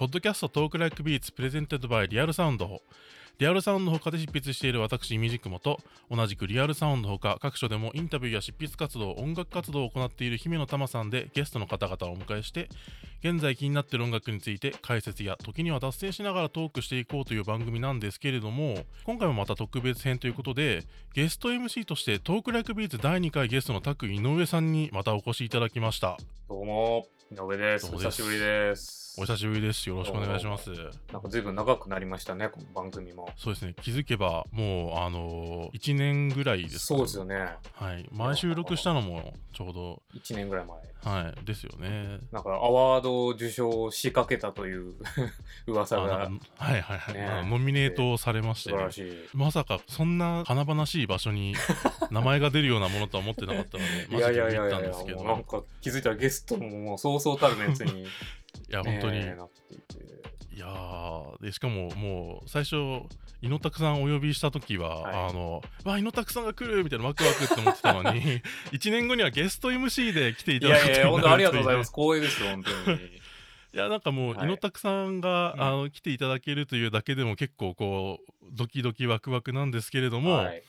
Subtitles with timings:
[0.00, 2.80] ポッドキャスト Talk Like Beats presented by Real Sound。
[3.40, 5.80] Real Sound の他で執筆している私、ミジクモと、
[6.10, 12.68] 同じく Real Sound の他、各所でもインタビューや執筆活動、音楽活動を行っている姫乃たまさんでゲストの方々をお迎えして、
[13.24, 26.18] 現在気になっている音楽について解説や時には脱線しながらトークしていこうという番組なんですけれども、今回もまた特別編ということで、ゲスト MC として Talk Like Beats 第2回ゲストの Taku Inoue さんにまたお越しいただきました。
[26.46, 27.90] どうも、井上です。
[27.90, 29.00] ですお久しぶりです。
[29.18, 29.88] お久しぶりです。
[29.88, 30.70] よろしくお願いします。
[31.12, 33.29] なんか随分長くなりましたね、この番組も。
[33.36, 37.48] そうですね、気づけばもう、あのー、1年ぐらいですかそうですよね。
[37.74, 40.90] はい、前収録したのもちょうど、1年ぐらい前。
[41.02, 42.18] はい、ですよね。
[42.30, 44.94] なんかアワード受賞しかけたという
[45.66, 48.78] 噂あがはいはいはい、ねノミネートされまして、ね。
[49.32, 51.54] まさかそんな華々しい場所に
[52.10, 58.06] 名前が出るようなものとは思ってなかったので、マ いやいジでビビやいやいやったんですけど、もうなんか気づいたらゲストももうそうそうたるメンツに、い
[58.68, 60.29] や、本当に、ねなっていて。
[60.60, 62.76] いやーでしかももう最初、
[63.40, 71.88] 猪拓さんお呼びした時は、はいあの、わ、猪拓さんが来るみたいなワクワクって思ってたのに、 1年後にはゲスト MC で来ていいただくやいやいや、本当ありがとうございます。
[71.88, 71.94] す。
[71.94, 72.98] 光栄ですよ、本当に。
[73.72, 80.62] いやなんかもう、はい猪拓さんが、うんあの来ていただけるというだけでも結構こうドキドキワクワクなんですけれども、はい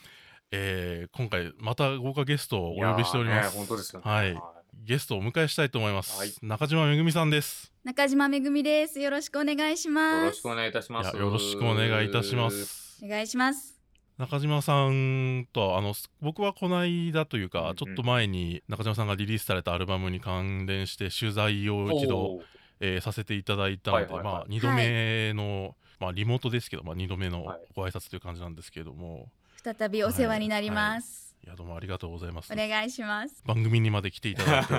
[0.52, 4.10] えー今回また豪華ゲストをお呼びしております、ね本当ですよね。
[4.10, 9.00] はいゲストをお迎えしたいと思います、はい中島めぐみさんです中島めぐみです。
[9.00, 10.20] よろしくお願いします。
[10.20, 11.16] よろしくお願いいたしいます。
[11.16, 13.82] やよろしくお願いいたしますお願いします。
[14.20, 22.42] 中島さんとあの僕はこの間というか、うんうんちょっと前に中島さんがリリースされたアルバムに関連して取材を一度、
[22.80, 29.30] えーさせていただいたので、はいはいはいまあ、2度目の、まあ、リモートですけど、まあ、2度目のはいご挨拶という感じなんですけれども、
[29.64, 31.31] 再びお世話になります。
[31.31, 33.42] い、やどうもありがとうございますお願いします。
[33.46, 34.74] 番組にまで来ていただいて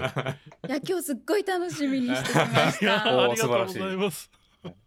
[0.69, 3.25] いや、今日すっごい楽しみにしてきました。
[3.25, 4.31] ありがとうございます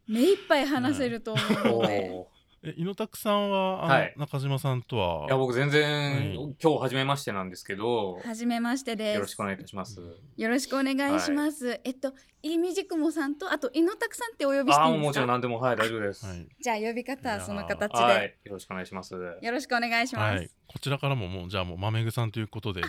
[0.07, 1.41] 目いっぱい話せると思
[1.77, 2.34] うので。
[2.67, 5.25] え猪拓さんははい中島さんとは？
[5.27, 9.15] いや僕全然、はい今日初めましてなんですけど、はじめましてです。
[9.15, 10.01] よろしくお願いいたします。
[10.35, 11.79] よろしくお願いします。
[11.83, 15.07] えっと、イミジクモさんと、あと、イノタクさんってお呼びしてああいいんですか？
[15.07, 16.25] もちろん何でもはい大丈夫です。
[16.25, 19.13] はいじゃあ、呼び方はその形で、はいよろしくお願いします。
[19.13, 20.35] よろしくお願いします。
[20.37, 22.85] はい、こちらからももうじゃあもうまめぐさんということでお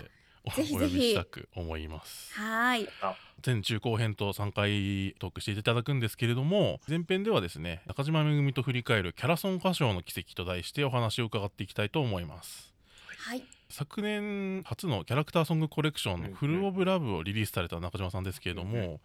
[0.54, 2.88] ぜひぜひお呼びしたく思いますはーい。
[3.44, 12.72] 前中後編と3回トークしていただくんですけれども前編ではですね中島めぐみと振り返るキャラソン歌唱の奇跡と題してお話を伺っていきたいと思います
[13.18, 13.42] はい。
[13.68, 19.00] 昨年初のキャラクターソングコレクションの「フル・オブ・ラブ」をリリースされた中島さんですけれども、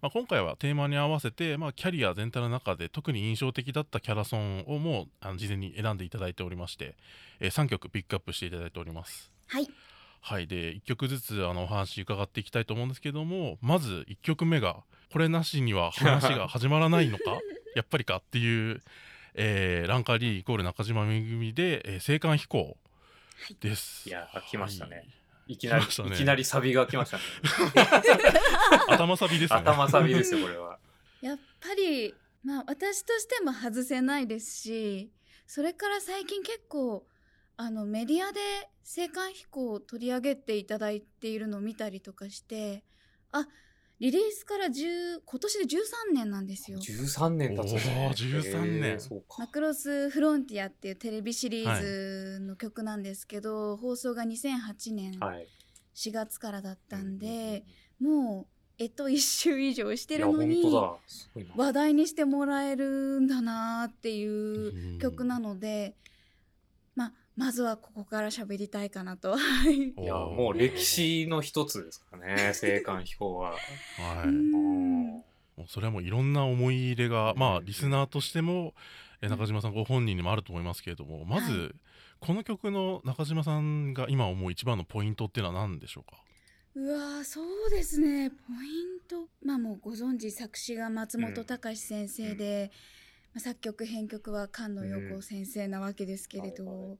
[0.00, 6.94] まあ、今回はテーマに合わせて、まあ、キャリア全体の中で特に印象的だったキャラソンをもうあの事前に選んでいただいておりまして、
[7.40, 9.32] えー3曲ピックアップしていただいております。
[9.48, 9.68] はい。
[10.26, 14.78] はい、で1曲ずつあのお話伺っていきたいと思うんですけどもまず1曲目が
[15.12, 17.38] これなしには話が 始まらないのか
[17.76, 18.80] やっぱりかっていう、
[19.34, 22.78] えーランカーリーイコール中島めぐみで「えー青函飛行」
[23.60, 24.08] です。
[24.08, 25.08] いや来ましたねはい
[25.46, 27.22] いきなり、来ましたねいきなりサビが来ましたね。
[28.88, 29.60] 頭サビですね。
[29.60, 30.78] 頭サビですよこれは。
[31.20, 35.10] やっぱりまあ私としても外せないですし
[35.46, 37.06] それから最近結構
[37.56, 38.40] あのメディアで
[38.84, 42.84] 青函飛行を取り上げていただいているのを見たりとかして
[43.32, 43.46] あ
[44.00, 45.78] リリースから10今年で13
[46.14, 46.78] 年なんですよ。
[46.78, 48.08] 13年経つね。
[48.08, 49.46] おー13年へーそうかマ。
[49.46, 55.46] クロスフロンティアっていうテレビシリーズの曲なんですけど、放送が2008年はい。
[55.94, 57.64] 4月からだったんで、
[58.00, 60.64] もうえっと一周以上してるのに。
[61.56, 66.13] 話題にしてもらえるんだなっていう曲なので、まあ、
[67.36, 69.32] まずはここから喋りたいかなと。
[69.32, 69.38] は
[69.70, 72.52] いやもう歴史の一つですからね。
[72.54, 73.50] 青函飛行は。
[73.50, 73.56] は
[74.24, 75.24] い、うもんう
[75.66, 77.38] それはもういろんな思い入れが、うん。
[77.38, 78.74] まあリスナーとしても
[79.20, 81.70] え中島さんご本人にもあると思いますけれどもまず、は
[82.20, 86.22] この曲の中島さんが今思う一番のポイントっていうのは何でしょうか？
[86.76, 88.30] うわーそうですね。
[88.30, 89.28] ポイント。
[89.44, 92.72] まあもうご存知作詞が松本隆先生で、
[93.34, 96.98] まあ、作曲編曲は菅野陽子先生なわけですけれど、はいはい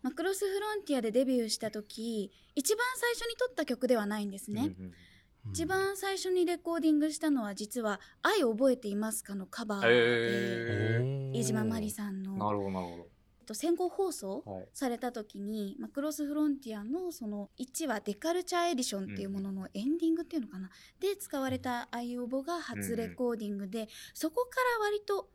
[0.00, 4.92] マクロスフロンティアでデビューした時一番最初に撮った曲ではないんですね、うんうん
[5.50, 11.90] 一番最初にレコーディングしたのは実は「愛を覚えていますか?」のカバーで、へ飯島まりん。
[11.90, 13.08] さんのなるほどなるほ
[13.40, 14.52] えっと先行放送ど。
[14.52, 14.68] はい。
[14.74, 20.70] された時にマクロスフロンティアのその1話デカルチャーエディションっていうもののエンディングっていうのかな、
[21.00, 25.30] で使われた「アイオボ」が初レコーディングで、そこから割と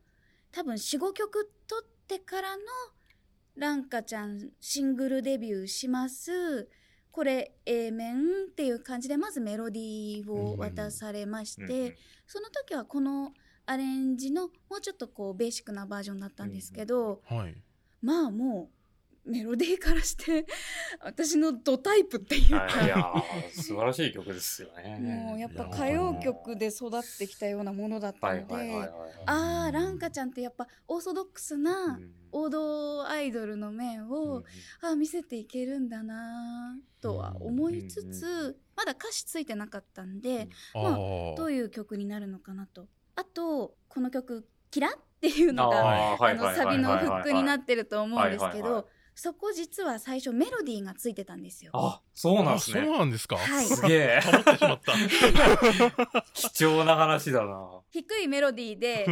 [0.54, 2.64] 多分45曲取ってからの
[3.58, 6.70] 「ランカちゃんシングルデビューします」
[7.12, 11.96] これ A 面っていう感じでまずメロディーを渡されまして、
[12.26, 13.34] その時はこの
[13.68, 17.56] アレンジのもうちょっとこうベーシックなバージョンだったんですけど、はい。
[18.02, 18.83] まあもう
[19.25, 20.46] メロディーからして
[21.00, 22.86] 私のドタイプっていうか、はい。
[22.86, 24.98] いやー素晴らしい曲ですよね。
[25.00, 28.90] もうやっぱ歌謡曲で育ってきたようなものだったはいので。
[29.25, 32.14] ああランカちゃんってやっぱオーソドックスなうん。
[32.36, 34.44] 王道アイドルの面を、うん
[34.81, 41.36] ああ見せていけるんだなとは思いつつ、うんまだ歌詞ついてなかったんで、あまあー。
[41.38, 42.88] どういう曲になるのかなと。
[43.16, 44.92] あとこの曲「キラ」っ
[45.22, 51.71] ていうのがあのサビのフはいックになってると思うんですけはいはいはいどそこ実は最初メロディーがついてたんですよ。
[51.74, 52.98] あそうなんあですそうね。
[52.98, 53.38] なんですか？
[53.38, 53.65] はい。
[53.65, 54.19] すげえ。
[54.21, 56.24] ハモってしまった。
[56.33, 57.69] 貴重な話だな。
[57.92, 59.12] 低いメロディーでタ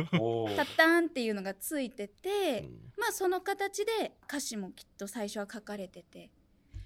[0.63, 2.67] ッターンっていうのがついてて
[2.97, 6.19] まあその形で歌詞もきっと最初は書かれてて。
[6.19, 6.29] へ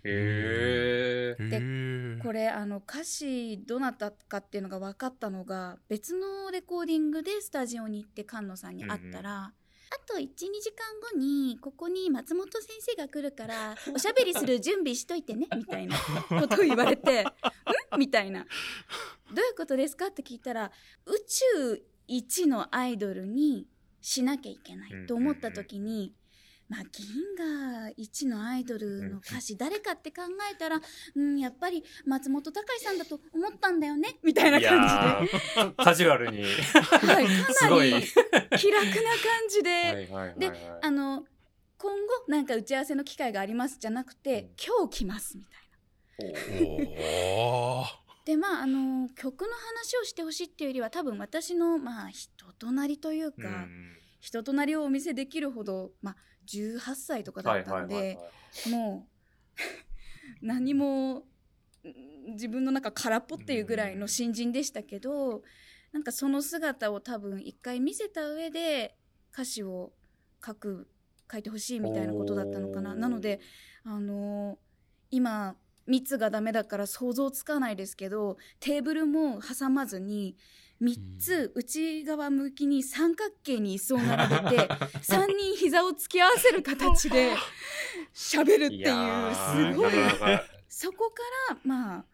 [0.08, 1.36] え。
[1.40, 2.22] へー。
[2.22, 9.54] これあの歌詞どなたかっていうのが分かったのが別のレコーディングでスタジオに行って菅野さんに会ったら、
[9.96, 15.98] あと12時間後にここに松本先生が来るから おしゃべりする準備しといてねみたいな
[16.28, 17.24] ことを言われて
[17.96, 18.46] 「ん?」みたいな
[19.34, 20.72] 「どういうことですか?」って聞いたら
[21.06, 21.14] 宇
[21.66, 23.68] 宙一のアイドルに
[24.02, 26.14] しなきゃいけないと思った時に。
[26.68, 27.06] まあ、銀
[27.38, 30.82] 河一のアイドルの歌詞誰かって考えたら、
[31.16, 35.76] うん、やっぱり松本隆さんだと思ったんだよねみたいない感やー。
[35.76, 36.44] カジュアルに。
[36.44, 37.92] じで、はい、すごい。
[37.92, 40.10] かなり気楽な感じで、
[40.40, 40.52] で
[40.82, 41.24] あの
[41.78, 44.50] 今後なんか打ち合わせの機会がありますじゃなくて、うん。
[44.80, 47.86] 今日来ますみたいな。
[48.26, 56.16] でまああの曲の話をしてほしいっていうよりは多分私のまあ人となりというか、うん人となりをお見せできるほど、まあ、
[56.48, 58.18] 18歳とかだはいったんで。
[58.70, 61.24] もう 何もん
[62.30, 65.44] 自分の中空っぽっていうぐらいの新人でしたけど
[65.92, 68.98] なんかその姿を多分一回見せた上で
[69.32, 69.94] 歌詞を
[70.44, 70.90] 書く
[71.32, 72.96] 書いてほしいみたいなことだったのかな。
[72.96, 73.40] なので
[73.84, 74.58] あのー
[75.12, 75.56] 今
[75.88, 80.36] 密がダメだから想像つかないですけどテーブルも挟まずに
[80.82, 87.36] 3つ内側向きに三角形に椅子を並べて3人膝を突き合わせる形で
[88.14, 89.92] 喋るっていうーすごい。
[90.68, 91.22] そこか
[91.54, 92.06] らまあ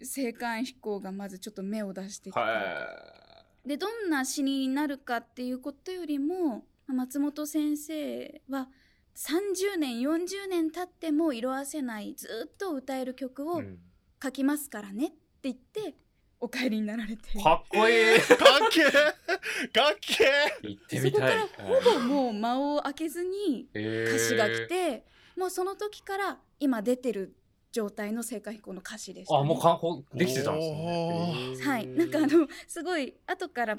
[0.00, 8.68] 青函飛行がまずちょっと目を出してきて、はでどんな詩になるかっていうことよりも松本先生は
[9.16, 13.44] 30年40年経っても色あせないずっと歌える曲い。
[13.46, 13.78] をうん。
[14.22, 15.94] 書きますからねって言って
[16.40, 18.18] お帰りになられてかっこいい。
[18.18, 18.38] かっ
[18.70, 20.24] けーかっけ
[20.62, 21.38] 行ってそみたい。
[21.38, 25.04] こからほぼもう間を空けずに歌詞が来へて、
[25.36, 27.36] もうその時から今出てる
[27.72, 29.40] 状態の聖火飛行の歌詞でした、ね。
[29.40, 31.34] ーあもうかんほできてたんですおね。
[31.50, 33.76] へーはい、なんかあのすごい後から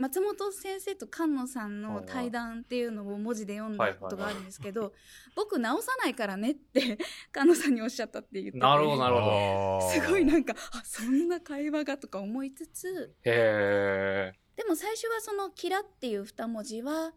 [0.00, 4.94] 松本先生と菅野さんの対談っていうのを文字で読んだことがあるんですけど、
[5.36, 6.96] 僕直さないからねって
[7.34, 8.58] 菅野さんにおっしゃったって言ってて。
[8.58, 9.90] なるほどーなるほど。
[9.90, 13.14] すごいなんかあそんな会話がとか思いつつ。
[13.24, 14.32] へえ。
[14.56, 17.12] でも最初はその「キラ」っていう二文字は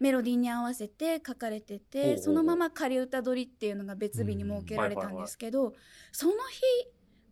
[0.00, 5.74] メロディーに合わせて書かれててそのまま仮歌取りっていうのが別日に設けられたんですけど
[6.12, 6.60] その日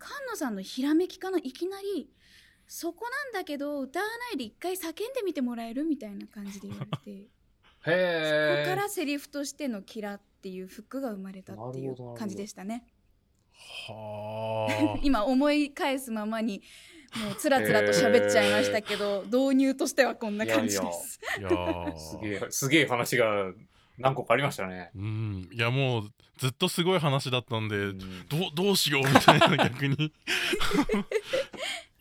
[0.00, 2.10] 菅野さんのひらめきかないきなり
[2.66, 7.28] 「そこなんだけど歌わないで一回叫んでみてもらえる?」みたいな感じで言われて
[7.84, 8.76] そこ。
[8.76, 12.84] からセリフとしての「キラ」っていう服が生まれたっていう感じでしたね。
[13.88, 14.66] は
[14.96, 16.62] あ 今思い返すままに
[17.24, 21.20] もうつらつらと喋っちゃいましたけど、 導入としてはこんな感じです。
[21.38, 23.52] いやーすげえすげえ話が
[23.96, 24.90] 何個かありましたね。
[24.96, 30.12] うんいやもうずっとすごい話だったんで、うんどうどうしようみたいな逆に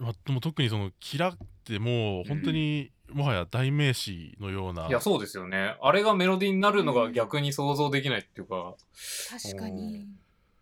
[0.04, 5.78] まあでも特にその「キラ」ってもう本当にもはや代名詞のようないやそうですよね。
[5.82, 8.76] あれがメロディーになるのが逆に想像できないっていうか
[9.30, 10.08] 確かに。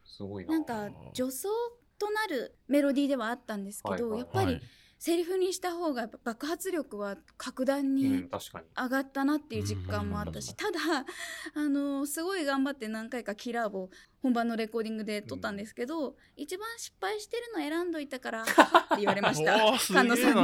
[0.06, 0.52] すごいな。
[0.54, 1.50] なんか女装
[1.98, 4.62] となるメロディーではあったんですけど、はいはいやっぱり
[5.04, 8.30] セリフにした方が爆発力は格段うんに。
[8.78, 10.80] 上がったなっていう実感もあったし、うんただ
[11.56, 13.90] あのすごい頑張って何回かキラーを
[14.22, 18.52] 本番のレコーディングで撮ったんですけど、一番失敗してるの選んどいたから って
[18.98, 20.36] 言われました菅野さん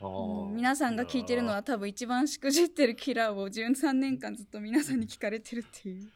[0.00, 0.56] に。
[0.56, 6.10] 皆さんが聞いてるのは多分一番しくじってるキラーを13年間ずっと皆さんに聞かれてるっていう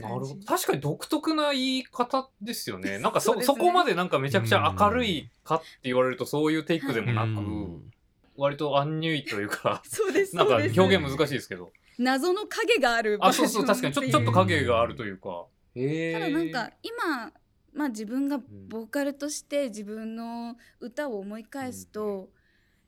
[0.00, 0.34] なるほど。
[0.46, 2.98] 確かに独特な言い方ですよね。
[3.00, 3.44] なんかそね。
[3.44, 7.92] そこまでなんかめちゃくちゃ明るいかって言われるとそういうテイクでもなく、うん。
[8.36, 10.80] 割とアンニュイというか そうですなんかそうです。
[10.80, 11.72] 表現難しいですけど。
[11.98, 13.94] 謎の影があるあそうそう確かに。
[13.94, 15.46] ちょちょっと影があるというか。
[15.74, 17.32] ただなんか今、
[17.72, 18.38] まあ、自分が
[18.68, 22.30] ボーカルとして自分の歌を思い返すと、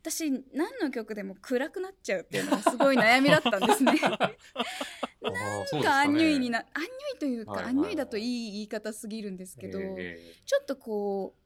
[0.02, 3.92] 私何の曲でも暗くなっちゃうっていうのがすごい悩みだったんですね。
[5.24, 7.74] あーそうですかアンニュイにななアンニュイというか、はいはい。
[7.74, 11.42] はいアンニュイだといい言い方すぎるんですけど、えちょっとこう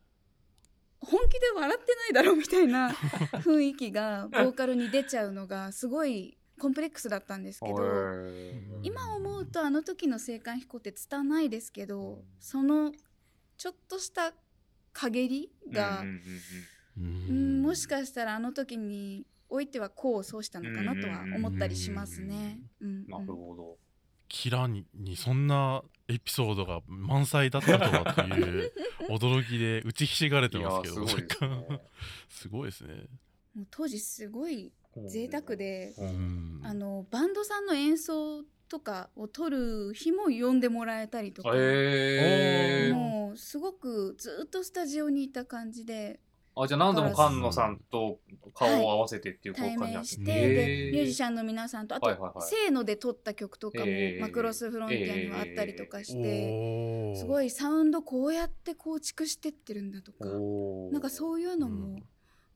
[1.07, 2.91] 本気で笑ってないだろうみたいな
[3.45, 12.25] 雰囲気がボーカルに出ちゃうのがすごいコンプレックスだったんですーけど、え今思うとあの時の青函飛行って拙いですけど、うん。
[12.41, 12.93] その
[13.57, 14.35] ちょっとした
[14.93, 22.59] 陰りが、うんもしかしたらあの時においては功を奏したのかなとは思ったりしますね。
[22.81, 23.77] なるほど。
[24.29, 28.73] キラににそんなエピソードが満載だったとはという
[29.09, 31.81] 驚きで打ちひしがれてますけどすごいですね。
[32.29, 32.95] すごいですね。
[33.55, 34.73] もう当時すごい
[35.09, 35.95] 贅沢で、
[36.63, 46.21] あのバンドさんの演奏とかを撮る日も呼んでもらえたりとか、えー、もうすごくずっとスタジオにいた感じで
[46.59, 48.19] あじゃあ何度も菅野さんと
[48.55, 50.25] 顔を合わせてっていう感じ対なんですね。
[50.27, 52.49] 面して、でミュージシャンの皆さんとあと、はいはいはい。
[52.49, 54.21] せーので撮った曲とかも、えー。
[54.23, 60.25] マクロスフロンティアにはあったりとかして、すごいサウンドこうやって構築してってるんだとか
[60.93, 62.03] なんかそういうのうもん。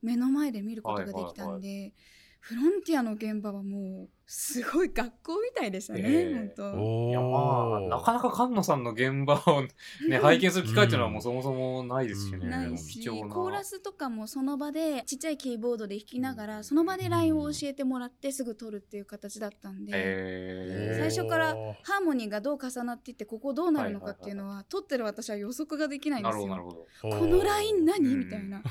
[0.03, 1.93] 目の前で見ることができたんで、
[2.41, 7.11] フロンティアの現場はもうすごい学校みたいでしたね、えー本当。
[7.11, 9.63] いやまあなかなか菅野さんの現場を、
[10.09, 12.39] ね、 拝見する機会っていうのはもうそもそもないですしね。
[12.41, 21.11] うんないしコーラスとかもその場でちっちゃいキーボードで弾きながらその場でラインを教えてもらってすぐ取るっていう形だったんで、えー。
[21.11, 21.49] 最初から
[21.83, 26.55] ハーモニーがどう重なっていってここどうなるのかっていうのは取ってる私は予測ができないんなですよ。
[26.55, 27.19] るほどなるほど。
[27.19, 27.99] このライン何？
[27.99, 28.19] うん。
[28.21, 28.63] みたいな。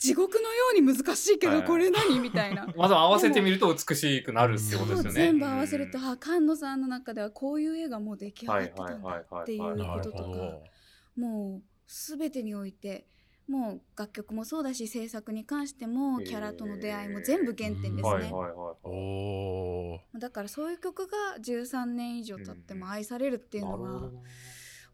[0.00, 1.60] 地獄のように難しいけはい。
[1.60, 2.20] どこれ何？
[2.20, 2.66] みたいな。
[2.74, 5.12] まず合わせてみると美しくなるってことですよね。
[5.12, 10.80] 全部合わせると、うんあ菅野さんの中ではこういう絵がもう出来上がってたんだっていうこととか。
[11.16, 13.06] もう全てにおいて
[13.46, 18.76] もう楽曲もそうだし制作に関してもキャラとの出会いも全部原点ですはいね、はいはい。
[18.84, 24.20] おーだからそういう曲が13年以上経っても愛されるっていうのはなるほどな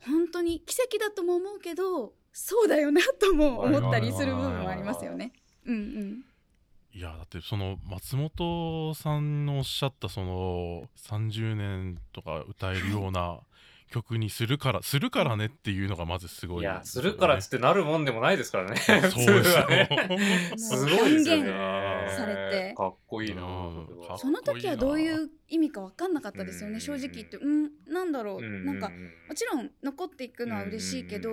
[0.06, 5.33] 本当に奇跡だとも思うけどそうだよなとも思ったりする部分もありますよね。
[5.66, 6.25] うんうんい
[7.06, 13.38] やだってその松本さんのおっしゃったその30年とか歌えるような
[13.90, 18.76] 曲にするからするからねっていうのがまずすごいいや、するからっつってなるもんでもないですからね。
[18.76, 19.88] そうですね。
[20.56, 21.52] すごいですよね。
[22.16, 22.75] されて。
[22.76, 24.18] かっこいいなうん。
[24.18, 26.75] その時はどういう意味か分かんなかったですようん。
[26.75, 27.36] ね正直言って。
[27.36, 27.70] うん。
[27.86, 28.36] なんだろう。
[28.38, 28.66] うん。
[28.66, 31.30] なんかもちろん残っていくのは嬉しいけど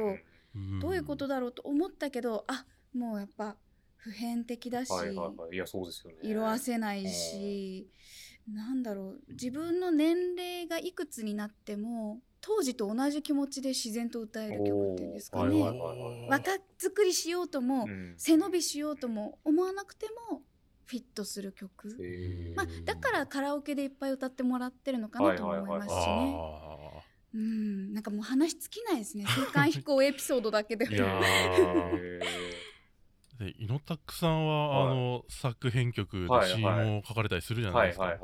[0.55, 0.79] ん。
[0.79, 3.55] どういうことだろうと思ったけどあもうやっぱ
[4.03, 5.55] 普遍的だし、はいはいはい。
[5.55, 6.17] いや、そうですよね。
[6.21, 7.87] 色あせないし、
[8.51, 9.21] なんだろう。
[9.29, 18.13] 自分の年齢がいくつになっても当時と同じ気持ちで自然と歌える曲っていうんですかね、はいはいはい若作りしようとも、うん。
[18.17, 20.41] 背伸びしようとも思わなくても
[20.85, 21.97] フィットする曲、
[22.57, 27.01] まあ、だからカラオケでいっぱい歌ってもらってるのかなとも思いますしね、あ
[27.35, 27.93] うん。
[27.93, 29.25] なんかもう話尽きないですね。
[29.37, 30.89] 青函飛行エピソードだけでい
[33.45, 34.91] やーへーで猪拓さんは、はい。
[34.91, 36.59] あの作編曲ではいはい。
[36.59, 38.17] CM を書かれたりするじゃーないですか。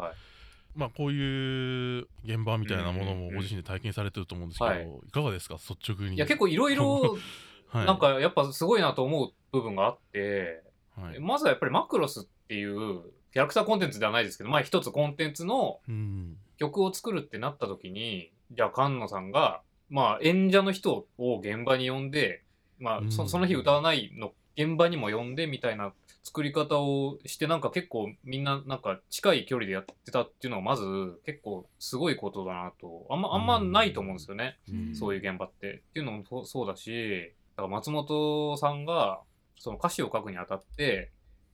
[0.75, 4.83] まあこういう現場みたいなものもうんうんうんご自身で体験されてると思うんですけど、はい。
[5.07, 5.55] い、かがですか？
[5.55, 6.15] 率直に。
[6.15, 7.17] いや、結構いろいろ、
[7.69, 10.63] はい、なんかやっぱすごいなと思う部分があって、
[10.95, 16.37] はい、まずはやっぱりマクロスっていうキャラクターコンテンツではないですけど、まあ一つコンテンツのうん。
[16.57, 22.43] 曲を作るってなった時に、じゃあ菅野さんが、まあ演者の人を現場に呼んで、
[22.79, 30.83] まあその日歌わないの現場にも呼んでみたいな作り方をしてなんか結構みんななんか近い距離でやってたっていうのはまず
[31.25, 33.07] 結構すごいことだなと。
[33.09, 34.95] あんまあんまないと思うんですよね、うん。
[34.95, 35.75] そういう現場って。
[35.75, 39.21] っていうのもそうそうだしだから松本さんが
[39.57, 41.11] その歌詞を書くにあたって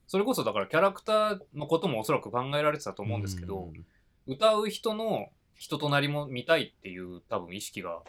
[0.08, 3.72] それこそだからキャラクターのこともおそらく考えられてたと思うんですけど、
[4.28, 8.02] 歌う人の人となりも見たいっていう多分意識が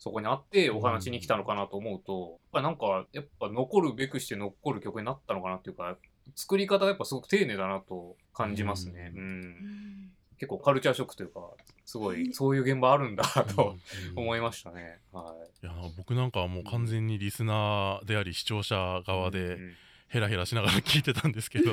[0.00, 5.96] そこにあってお話に来たのかなと思うと、やっぱなんかやっぱ残るべくして残る曲になったのかなっていうか
[6.34, 9.24] 作り方がやっぱすごく丁寧だなと感じますね、ううん。
[9.24, 10.10] うん。
[10.38, 11.40] 結構カルチャーショックというか
[11.84, 13.76] すごいそういう現場あるんだと
[14.16, 14.22] うん。
[14.22, 15.66] 思いましたね、はい。
[15.66, 19.72] や僕なんかはもう完全にリスナーであり視聴者側い、でうん
[20.08, 21.72] ヘラヘラしながら聞いてたんですけど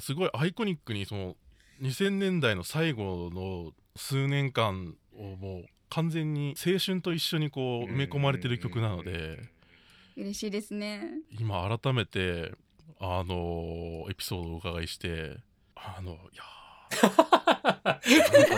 [0.00, 1.36] すごいアイコニックにその
[1.82, 9.38] 2000年代の最後の数年間をもう完全に青春と一緒にこう埋め込まれてる曲なので。
[10.16, 11.02] 嬉しいですね。
[11.38, 12.52] 今改めて
[13.00, 15.36] あのエピソードをお伺いして
[15.76, 16.42] あのいや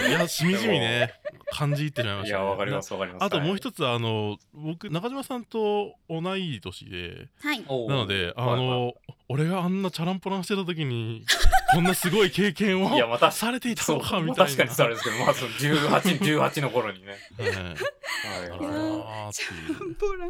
[0.08, 1.14] いやしみじみね
[1.52, 2.42] 感じってしまいました、ね。
[2.42, 3.24] いや、わかります、わかります。
[3.24, 3.68] あともうつ。
[3.68, 7.60] 一つ、あの、僕、中島さんと同い年で、はい。
[7.60, 8.94] なので、あはいの、
[9.28, 11.24] 俺があんなチャランポランしてた時に、
[11.74, 14.50] こんなすごい経験をいやまたされていたのか、みまあたいな。
[14.50, 17.16] 確かにそうですけど、まあ、その18、18の頃にね。
[17.38, 19.94] はいはいなるはいほどはいなーっていう。
[19.96, 20.26] ポラ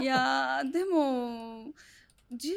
[0.00, 1.66] ンいやーでも
[2.32, 2.52] 13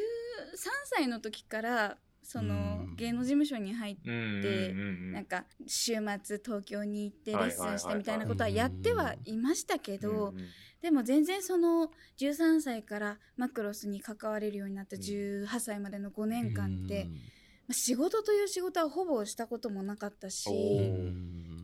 [0.86, 2.54] 歳の時からその
[2.88, 2.96] うん。
[2.96, 4.72] 芸能事務所に入って
[5.12, 10.34] なんか週末東京に行ってレッスンしてみたいなことはやってはいましたけど
[10.80, 15.02] でも全然その13歳からマクロスに関われるようになったうん。
[15.02, 17.08] 18歳までの5年間って
[17.70, 20.48] 仕事という仕事はほぼしたこともなかったし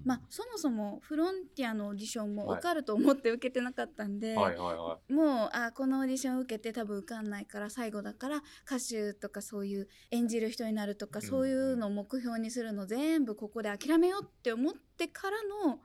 [0.08, 2.58] まあそもそもフロンティアのオーディションもはい。
[2.58, 15.36] 受かると思って受けてなかったんで、はいはいはもうあこのオーディション受けて多分受かんないから最後だから歌手とかそういう演じる人になるとか、うんそういうのを目標にするの全部ここで諦めようって思ってから
[15.66, 15.80] の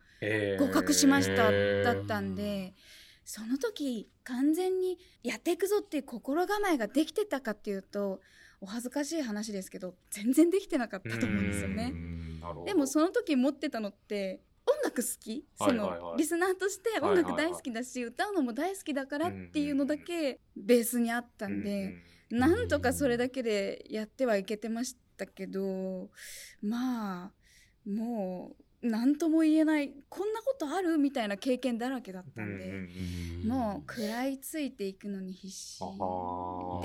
[0.58, 2.74] 合格しましただったんで
[3.26, 8.22] その時完全にやっていくぞっていう心構えができてたかっていうと
[8.62, 11.94] お恥ずかしい話ですけど全然できてなかったと思うんですよね
[12.66, 22.02] でもその時持ってたのって音楽好き、そのリスナーとして音楽大好きだし、歌うのも大好きだからっていうのだけベースにあったんで、うん
[22.34, 26.10] なんとかそれだけでやってはいけてましたけど
[26.64, 27.32] まあ
[27.88, 30.98] もう何とも言えないこんなことある？
[30.98, 32.90] みたいな経験だらけだったんで、
[33.48, 35.80] もう食らいついていくのに必死。
[35.80, 35.86] で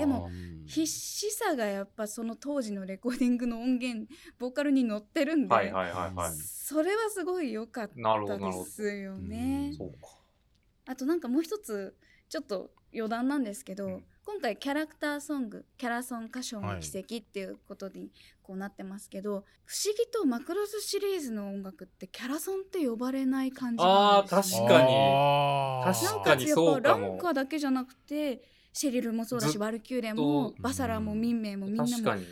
[0.05, 0.29] も
[0.65, 4.07] 必死さがやっぱその当時のレコーディングの音源
[4.39, 5.55] ボーカルに乗ってるんで。
[6.33, 7.95] それはすごい良かった。
[7.95, 8.01] で
[8.65, 9.73] すよね。
[10.87, 11.95] あとなんかもう一つ
[12.29, 18.11] ちょっと余談なんですけど、うん今回キャラクターソングキャラソン歌唱の奇跡っていうことに
[18.43, 26.13] こうなってますけど、不思議とマクロスシリーズの音楽ってキャラソンって呼ばれない感じなんですよあー確かに。
[26.13, 27.05] 確かにやっそうかも。
[27.07, 32.27] ぱランカだけじゃなくてシェリルもそうだしワルキューレもとバサラもミンメイもみんなも確かに。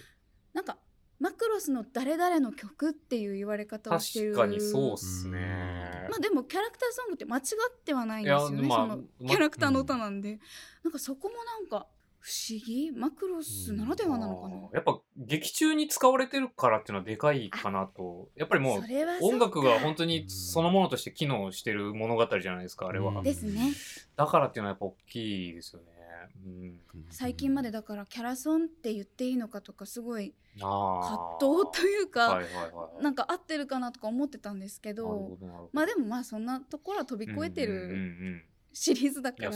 [0.54, 0.78] なんか
[1.20, 5.97] マクロスの誰々の曲っていう言われ方をしてる確かにそうっすね。
[6.10, 7.44] まあでもキャラクターソングって間違っ
[7.84, 10.40] てはないんですよね、まあそのま キャラクターの歌なんで、
[10.84, 11.88] なんかそこもなんか
[12.20, 18.28] 不思議マクロスならではなのかな、あーやっぱ劇中に使われてるからっていうのはでかいかなと。
[18.36, 18.82] やっぱりもう
[19.22, 23.12] 音楽が本当にそのものとして機能してる物語じゃないですか、あれは。
[23.12, 23.24] うん。
[23.24, 23.72] ですね。
[24.18, 25.97] だからっていうのはやっぱ大きいですよね。
[26.46, 26.80] うん。
[27.10, 33.04] 最近までだからキャラソンって言っていいのかとかすごいあ葛藤というか、はいはいはい。
[33.04, 35.38] なんか合ってるかなとか思ってたんですけど
[35.74, 38.44] まあでもまあそんなところは飛び越えてるん
[38.80, 39.52] シリーズだから。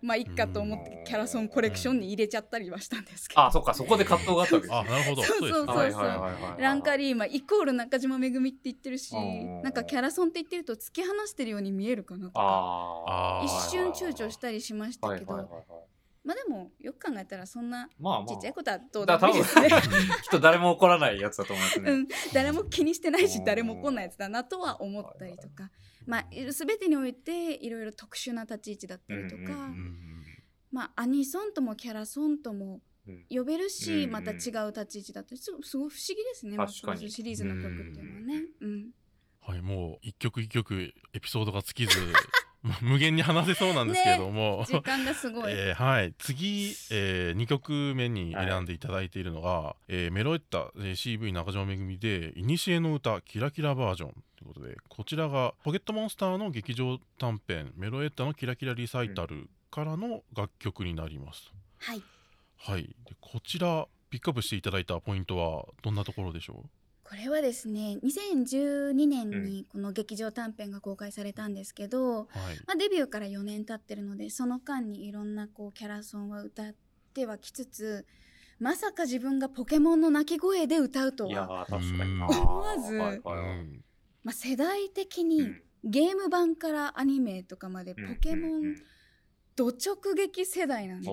[0.00, 4.90] まあいっかと思ってキャラソンコレクションに入れちゃったりはしたんですけど、あ、そっか、そこで葛藤があったわけですあ、ね。
[4.90, 5.22] なるほど。
[5.22, 13.44] そうそうそうはいはいはいはいはいランカリーマイコール中島めぐみって言ってるしうんなんかキャラソンって言ってると突き放してるように見えるかなとかああ。
[13.44, 15.75] 一瞬躊躇したりしましたけど、はいはいはいはい
[16.26, 17.86] まあでもよく考えたらそんな。
[17.86, 19.68] ちっちゃいことはどうでだ多分もいいですね。
[20.22, 21.90] きっと誰も怒らないやつだと思いますね。
[21.92, 23.44] うん、誰も気にしてないしうん。
[23.44, 25.70] 誰も怒んないやつだなとは思ったりとか、
[26.04, 30.16] まあ全てにおいていろいろ特殊な立ち位置だったりとか、うんうんうん
[30.72, 33.24] まあアニソンともキャラソンともうん。
[33.30, 34.38] 呼べるし、うんまた違う
[34.72, 36.56] 立ち位置だったりすごすごい不思議ですね。
[36.56, 37.08] 確かに。
[37.08, 38.44] シリーズの曲っていうのはね。
[38.60, 38.90] うん。
[39.42, 42.00] はい、もう一曲一曲エピソードが尽きず
[42.82, 45.52] 無限に話せそうなんですけれども、時間がすごい。
[45.52, 46.14] えーはい。
[46.18, 61.52] 次、え2曲目に選んでいただいているのが、えーメロエッタ、えー CV 中島めぐみで「いにしえの歌キラキラバージョン」ということでこちらがポケットモンスターの劇場短編「メロエッタのキラキラリサイタル」からの楽曲になります。
[61.78, 62.02] はい。
[62.58, 66.64] はい、でこちらピックアップしていただいたポイントはどんなところでしょ
[67.08, 72.56] これはですね2012年にこの劇場短編が公開されたんですけど、うはい。
[72.66, 76.74] まあ、デビューから4年経ってるのでその間にいろんなこうキャラソンは歌っ
[77.14, 78.06] てはきつつ
[78.58, 81.66] まさか自分がポケモンの鳴き声で歌うとは。
[81.70, 82.92] 思わず
[84.24, 85.62] まあ、世代的うにん。
[85.84, 88.74] ゲーム版からアニメとかまでポケモン
[89.54, 91.08] ど直撃世代なんで、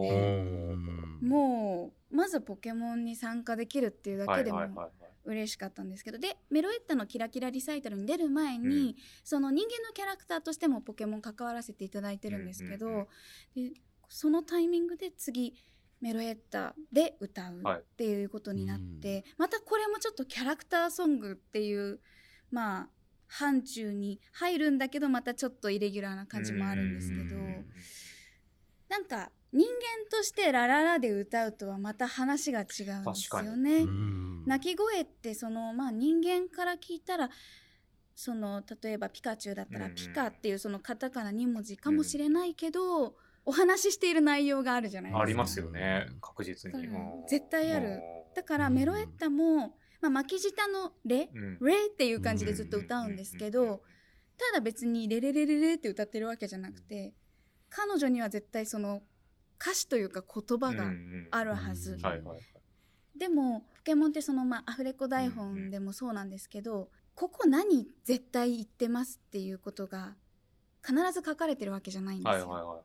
[1.22, 8.96] もうまずポケモンに参加できるっていうだけでもはいはいはいはい嬉しかったんですけどでメロエッタのキラキラリサイタルに出る前に、うん。
[9.24, 13.08] その人間のキャラクターとしてもポケモン関わらせていただいてるんですけど、うんうん
[13.56, 13.74] で
[14.10, 15.56] そのタイミングで次
[16.00, 17.80] メロエッタで歌うはい。
[17.80, 22.00] っていうことになって、またこれもちょっとキャラクターソングっていう
[22.52, 22.90] まあ
[23.28, 27.66] 範疇に入るんだけどまたちょっとイレギュラーな感じもあるんですけどうん。
[28.90, 33.78] なんか人間として「ラララ」で歌うとはまた話が違うんですよね。
[33.78, 34.46] うん。
[34.46, 37.30] 鳴き声ってそのまあ人間から聞いたら
[38.16, 39.96] その例えばピカチュウだったらうん。
[39.96, 45.24] ピカっていうそのカタカナ2文字かもしれないけど、お話ししている内容があるじゃないですか。
[45.24, 46.08] ありますよね。
[46.10, 46.20] うん。
[46.20, 46.88] 確実に、
[47.30, 48.02] 絶対ある。
[48.36, 53.84] だからメロエッタも、まあ、巻き舌の「レ」うん「レ」っていう感じでずっと歌うんですけど
[54.38, 57.14] ただ別に「レレレレレ」って歌ってるわけじゃなくて
[57.70, 59.02] 彼女には絶対その
[59.64, 60.92] 歌詞というか言葉が
[61.32, 61.98] あるはず、
[63.16, 70.16] でもポケモンってその、まあ、アフレコ台本でもそうなんですけど、ここ何絶対言ってますっていうことが
[70.86, 72.84] 必ず書かれてるわけじゃないんですよ。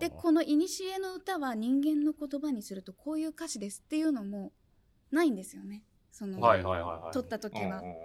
[0.00, 4.52] でこの「いにしえの歌」は人間の言葉にするとこういう歌詞ですっていうのも
[5.10, 5.82] ないんですよね。
[6.12, 7.12] そのはいはいはいはい。
[7.12, 7.80] 撮った時は。
[7.80, 7.96] うんうんうん。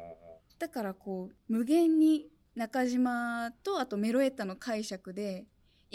[0.57, 5.45] だからこう無限に中島とあとメロエッタの解釈で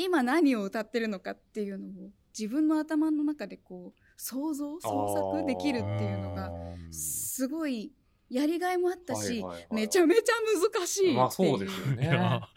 [0.05, 6.51] 今何を歌ってるのかっていうのを自分の頭の中でこう想像創作できるっていうのが
[6.91, 7.93] すごい
[8.31, 9.67] やりがいもあったし、はいはいはい。
[9.75, 10.33] めちゃめちゃ
[10.79, 11.17] 難しいっていう。
[11.17, 12.41] まあそうですよね。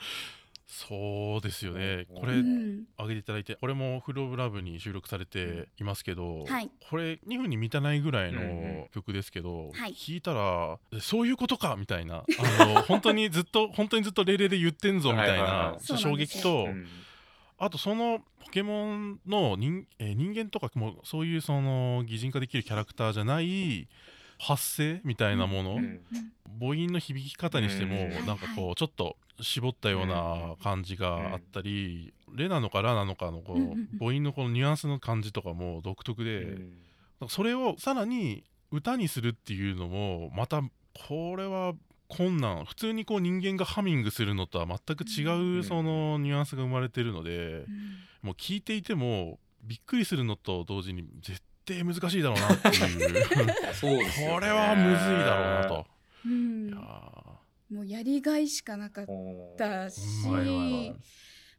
[0.66, 2.08] そうですよね。
[2.16, 6.72] これ、うん上げていただいて、これもフローブラブに収録されていますけど、はい。
[6.90, 8.78] これ2分に満たないぐらいうんうん。
[8.80, 9.94] の曲ですけど、はい。
[9.94, 12.26] 聞いたら、そういうことかみたいな、
[12.60, 15.80] あの本当にずっと、本当にずっとレレで言ってんぞみたいはいはいなはい
[17.64, 23.88] あとそのポケモンの人,、えー人間とかもそういうその擬人化できるキャラクターじゃない
[24.40, 26.02] 発声みたいなもの、うん。
[26.60, 37.30] 母音の響き方にしても、うんなんかこうちょっと絞ったような感じがあったり、レなのかラなのかのこう、母音のこのニュアンスの感じとかも独特で、うん。
[37.30, 40.62] それをさらに歌にするっていうのもまた
[41.08, 41.74] これは
[42.08, 47.68] 困難普通にこう人間がハミングするのとは全く違ううんそのニュアンスが生まれてるので、うん。
[48.22, 53.26] もう聞いていてもびっくりするのと同時に絶対難しいだろうなっていう。
[53.82, 55.88] これはむずいだろうなと。
[56.26, 56.68] うん。
[56.70, 57.34] いやー。
[57.74, 59.58] もうやりがいしかなかっうん。
[59.58, 60.00] たし、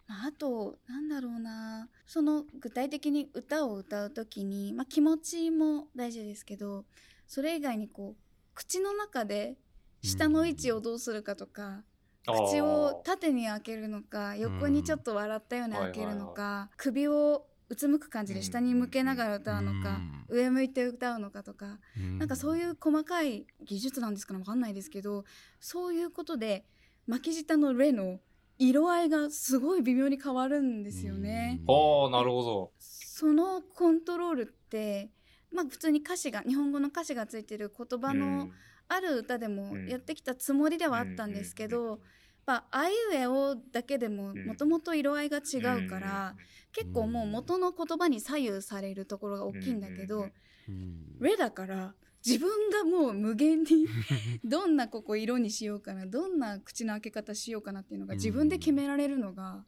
[0.07, 6.85] あ、あとなんだろうなその具体的に歌を歌う時に、まあ、気持ちも大事ですけど
[7.27, 8.17] それ以外にこう
[8.55, 9.57] 口の中で
[10.05, 11.83] 下の位置をどうするかとか、
[12.27, 21.81] 口を縦に開けるのか横にちょっと笑ったように開けるのか、首をうつむく感じで下に向けながら歌うのか、上向いて歌うのかとか、
[22.19, 25.25] なんかそういう細かい技術なんですかねわかんないですけど
[25.59, 26.67] そういうことで
[27.07, 28.21] 巻き舌の「レ」の
[28.59, 31.61] 色合いがすごい微妙に変わるんですよね。
[31.67, 32.73] ああなるほど。
[32.79, 35.11] そのコントロールって
[35.51, 38.51] まあ普通に歌詞が日本語の歌詞がついてる言葉の
[38.89, 39.89] ある歌でもうん。
[39.89, 41.99] やってきたつもりではあったんですけど、やっ
[42.47, 44.47] ぱ「あいうえお」だけでもうん。
[44.47, 46.37] もともと色合いが違うから、
[46.73, 50.29] 結構もう元の言葉に左右されるところが大きいんだけど、
[51.21, 51.95] レだから
[52.27, 53.87] 自分がもう無限に
[54.45, 59.65] どんなここ色にしようかなどんな口の開け方しようかなっていうのが自分で決められるのが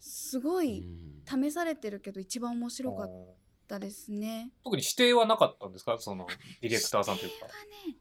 [0.00, 0.84] すごい
[1.28, 3.14] 試されてるけど一番面白かっに
[3.68, 4.50] たですね。
[4.64, 5.96] 特に指定はなかったんですか？
[5.98, 6.26] その
[6.60, 7.46] ディレクターさんというか。
[7.46, 7.96] これはね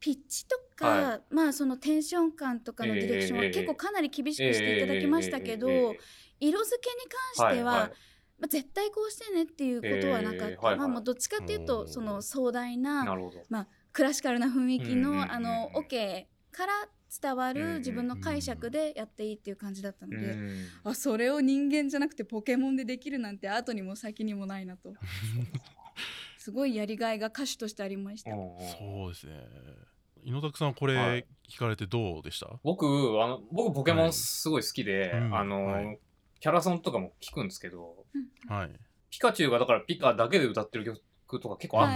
[0.00, 5.96] ピッチとか、はまあそのテンション感とかのディレクションはええ結構かなり厳しくしていただきましたけど、
[6.40, 7.10] 色付けに
[7.42, 7.90] 関しては、はいはい。
[8.38, 10.78] まあ、絶対こうしてねっていうことはなかった、ええはいはい。
[10.78, 13.42] まあ、もうどっちかっていうとうんその壮大ななるほど。
[13.92, 15.18] クラシカルな雰囲気うんうんうんうん。
[15.20, 16.72] のあのオケから
[17.22, 20.68] 伝わうんうんる自分の解釈でやっていいっていう感じだったので、うん。
[20.84, 24.92] あそれを人間じゃなくてポケモンでできるなんて後にも先にもないなと
[26.46, 28.30] すごいやりがいが歌手としてありました。
[28.30, 29.32] そうですね。
[30.22, 31.24] 井野拓さんこはれい。
[31.52, 35.20] 聞かれてどうでした、僕あの僕ポケモンすごい好きで、はい。
[35.22, 35.36] うん。
[35.38, 35.98] あの、はい。
[36.38, 37.96] キャラソンとかも聞くんですけど
[38.46, 38.70] はい。
[39.10, 41.88] ピカチュウがだからピカだけで歌ってる曲とか結構あっ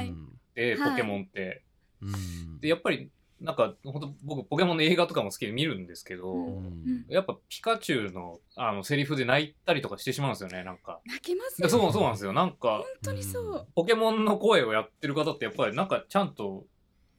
[0.57, 0.91] て、はい。
[0.91, 1.63] ポケモンって。
[2.03, 2.59] うん。
[2.59, 3.09] でやっぱり
[3.41, 6.41] なんか本当僕ポケモンの映画とかも好きで見るんですけど、うん。
[6.41, 7.05] うん。
[7.09, 11.01] やっぱピカチュウのあのセリフで泣いたりとかしてしまうんですよねなんか。
[11.07, 12.33] 泣きますでよそうそうなんですよ。
[12.35, 13.67] なんか本当にそう。
[13.75, 16.67] ポケモンの声をやってる方ってやっぱりなんかちゃんと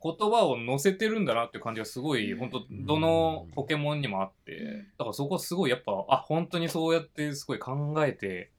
[0.04, 4.86] 言葉を乗せてるんだなっていう感じがすごい本当どのポケモンにもあって。
[4.98, 8.52] だからそこはすごいやっぱあ本当にそうやってすごい考えて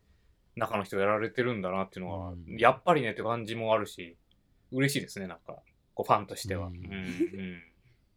[0.57, 2.57] 中の人やられてるんだなっていうのはうん。
[2.59, 4.17] やっぱりねって感じもあるし
[4.73, 5.59] 嬉しいですねなんか
[5.95, 6.67] こうファンとしては。
[6.69, 6.85] ううんん。
[6.85, 7.63] うん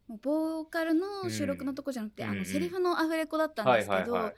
[0.22, 2.40] ボーカルの収録のとこじゃなくて、あのうん。
[2.40, 4.36] うんセリフのアフレコだったんはいですけど、はいはい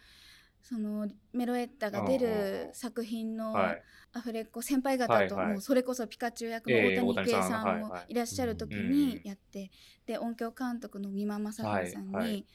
[0.59, 3.83] そのメロエッタが出る作品のはい。
[4.13, 9.69] アフレコ先輩方と、もうそれこそピカチュウ役のええ大谷圭さんもいらっしゃる時うんにやって、
[10.05, 12.45] で音響監督の三間正文さんに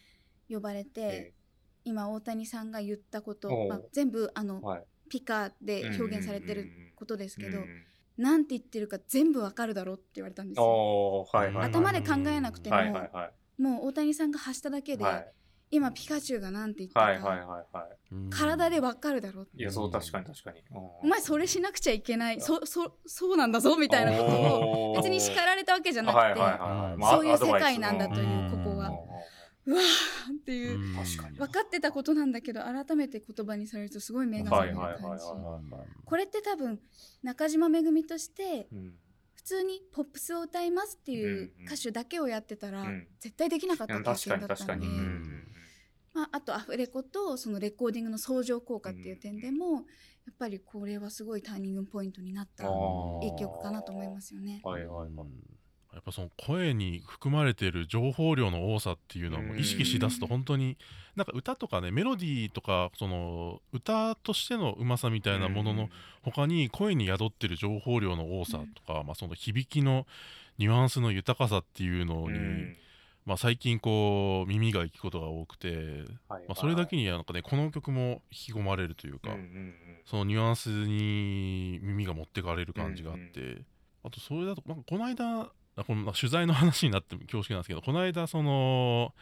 [0.50, 1.34] 呼ばれて、え
[1.84, 4.84] 今大谷さんが言ったことまあ、全部あの、ーはい。
[5.08, 7.84] ピカで表現されてることですけど、うんうん
[8.18, 11.26] なんて言ってるか全部わかるだろって言われたんですよ。
[11.32, 11.66] はいはいはい。
[11.70, 13.62] 頭で考えなくても、はいはいはい。
[13.62, 15.32] もう大谷さんが発しただけで、はい。
[15.70, 19.60] 今ピカチュウがなんて言ったか、はいはいはいはうん体でわかるだろうい。
[19.62, 20.62] いや、そう、確かに確かに。
[21.02, 22.40] お前それしなくちゃいけない。
[22.42, 26.58] そそそうなんだぞみたいなことをを別に叱られたわけじゃなくて、はいはいはい
[26.90, 26.96] はい。
[26.98, 28.64] まあそういう世界なんだといううん。
[28.64, 28.90] ここは
[29.66, 30.94] うわーっていう、うん。
[30.96, 31.38] 確かに。
[31.38, 35.24] 分かってたことなんだけど改めて言葉にされるとすごい目が覚める感じ。
[36.04, 36.80] これって多分
[37.22, 38.94] 中島めぐみとしてうん。
[39.34, 43.08] 普通にポップスを歌いますっていう歌手だけをやってたら、うん。
[43.18, 44.86] 絶対できなかった経験だったんで、
[46.14, 49.80] まあ、あとアフレコとそのレコーディングの相乗効果っていう点でも、や
[50.30, 53.24] っぱりこれはすごいターニングポイントになったあー。
[53.24, 54.60] いい曲かなと思いますよね。
[54.62, 55.28] はいはいはい。
[55.92, 60.78] やっぱその声に含まれている情報量の多さっていうのを意識しだすと本当に
[61.16, 65.88] なんか歌とかねメロディーとかその歌としてのうまさみたいなものの
[66.22, 70.06] 他に声に宿ってる情報量の多さとか、まあ、その響きの
[70.58, 72.76] ニュアンスの豊かさっていうのに、うん。
[73.24, 76.44] まあ、最近こう耳が行くことが多くて、はい。
[76.48, 79.30] まあ、それだけになんかねこの曲も引き込まれるというか、
[80.04, 83.62] そのニュアンスに耳が持ってかれる感じがあって、
[84.04, 89.14] あとそれだとなんかこの間あこのまあ取材の話になって恐縮なんですけどこの間その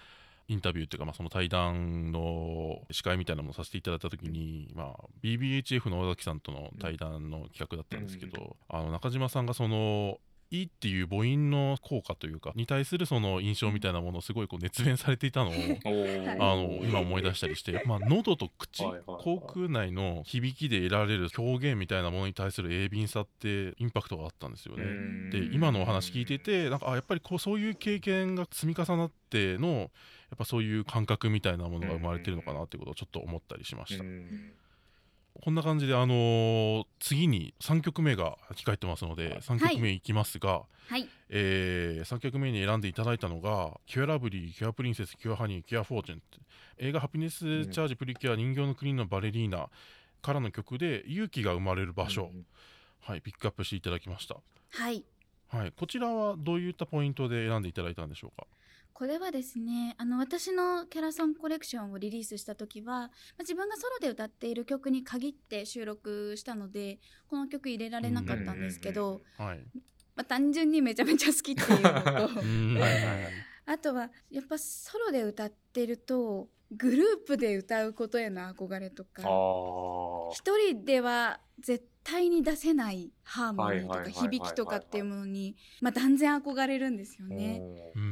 [0.48, 10.18] インタビューっていうか、まあ、その対談の司会みたいなのもさせていただいた時に、まあ、BBHF の尾崎さんとの対談の企画だったんですけど、あの中島さんがその
[10.50, 24.82] いいっていう母音の効果というかに対するその印象みたいなものをすごいこう熱弁されていたのを あの今思い出したりして、まあ、喉と口口腔内の響きで得られる表現みたいなものに対する鋭敏さってインパクトがあったんですよね。
[24.82, 25.30] うん。
[25.30, 29.68] で今のお話聞いててなんかあやっぱりこうそういう経験が積み重なっての
[30.30, 34.04] やっぱそういう感覚みたいなものが生まれてるのかなっていうことをちょっと思ったりしました。
[35.34, 46.38] うんこんな感じで、あのー次に3曲目が控えてますので3曲目いきますが、はい、え3曲目に選んでいただいたのが「キュアラブリー」「キュアプリンセス」「キュアハニー」「キュアフォーチュン」って
[46.78, 49.70] 映画「ハピネスチャージプリキュア人形の国のバレリーナ」
[50.20, 52.30] からの曲で勇気が生まれる場所、
[53.00, 54.36] はい、ピックアップしていただきました、
[54.72, 55.04] はい、
[55.48, 58.46] はい、こちらはどういったポイントで選んでいただいたんでしょうか？
[58.92, 66.98] これはですねあの私のキャラソンコレクションをリリースした時は、まあ自分がソロで歌っている曲に限って収録したので
[67.28, 69.60] この曲入れられなかったんですけど、はい。
[70.16, 72.30] まあ、単純にめちゃめちゃ好きっていうのと
[73.64, 79.22] あとはやっぱソロで歌ってるとグループで歌うことへの憧れとか
[80.32, 87.62] 一人では絶対に出せないハーモニーとか響きとかっていうものに、まあ、断然憧れるんですよね。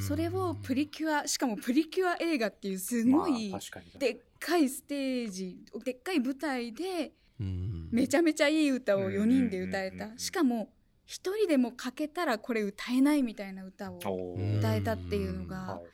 [0.07, 3.55] それをプリキュアしかもプリキュア映画っていうすごい
[3.99, 7.89] でっかいステージでっかい舞台でうん。
[7.91, 10.17] めちゃめちゃいい歌を4人で歌えた。
[10.19, 10.71] しかも
[11.07, 13.99] 一人でもかけたらこれ歌えないみたいな歌を
[14.59, 15.85] 歌えたっていうのがはいはいはい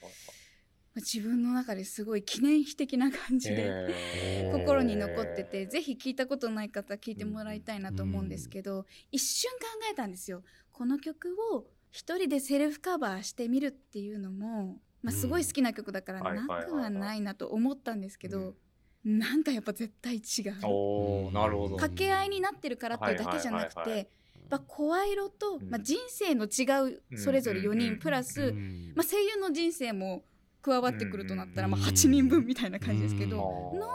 [0.97, 4.59] 自分の中ですごい記念碑的な感じでえー。
[4.59, 10.43] 心に残っててぜひ聞いたことない方聞いてもらいたいなと思うんですけど一瞬考えたんですよ。
[10.73, 18.55] この曲を一人でセルフカバーしてみるっていうのも、まあ、すごい好きな曲だからうんなくはないなと思ったんですけど
[19.05, 20.23] なんかやっぱ絶対違う。
[20.65, 21.77] おーなるほど。
[21.77, 24.07] 掛け合いになってるからっていうだけじゃなくてやっ
[24.49, 25.71] ぱ声色と、うん。
[25.71, 26.65] まあ、人生の違
[27.13, 28.93] うそれぞれ4うん人プラス、うん。
[28.97, 30.25] まあ、声優の人生も
[30.65, 33.81] 加わってくるとなったら、うんまあ、8人分みたいな感じですけど、うん。
[33.81, 33.87] の